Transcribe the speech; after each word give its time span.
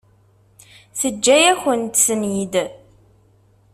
Teǧǧa-yakent-ten-id. 0.99 2.55